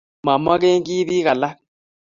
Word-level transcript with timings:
momekenkiy 0.25 1.03
biik 1.09 1.27
alak 1.33 1.55